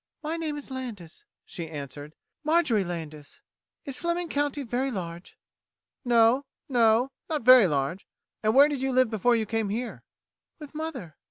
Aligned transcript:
"My 0.23 0.35
name 0.35 0.57
is 0.57 0.71
Landis," 0.71 1.25
she 1.45 1.69
answered. 1.69 2.15
"Marjorie 2.43 2.83
Landis. 2.83 3.39
Is 3.85 3.99
Fleming 3.99 4.29
County 4.29 4.63
very 4.63 4.89
large?" 4.89 5.37
"No 6.03 6.47
no. 6.67 7.11
Not 7.29 7.43
very 7.43 7.67
large. 7.67 8.07
And 8.41 8.55
where 8.55 8.67
did 8.67 8.81
you 8.81 8.91
live 8.93 9.11
before 9.11 9.35
you 9.35 9.45
came 9.45 9.69
here?" 9.69 10.01
"With 10.57 10.73
mother." 10.73 11.17